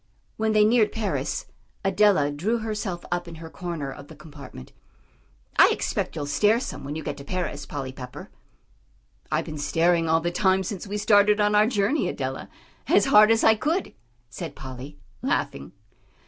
When 0.35 0.53
they 0.53 0.65
neared 0.65 0.91
Paris, 0.91 1.45
Adela 1.85 2.31
drew 2.31 2.57
herself 2.57 3.05
up 3.11 3.27
in 3.27 3.35
her 3.35 3.51
corner 3.51 3.91
of 3.91 4.07
the 4.07 4.15
compartment. 4.15 4.73
"I 5.59 5.69
expect 5.69 6.15
you'll 6.15 6.25
stare 6.25 6.59
some 6.59 6.83
when 6.83 6.95
you 6.95 7.03
get 7.03 7.17
to 7.17 7.23
Paris, 7.23 7.67
Polly 7.67 7.91
Pepper." 7.91 8.31
"I've 9.31 9.45
been 9.45 9.59
staring 9.59 10.09
all 10.09 10.19
the 10.19 10.31
time 10.31 10.63
since 10.63 10.87
we 10.87 10.97
started 10.97 11.39
on 11.39 11.53
our 11.53 11.67
journey, 11.67 12.07
Adela, 12.07 12.49
as 12.87 13.05
hard 13.05 13.29
as 13.29 13.43
I 13.43 13.53
could," 13.53 13.93
said 14.27 14.55
Polly, 14.55 14.97
laughing. 15.21 15.71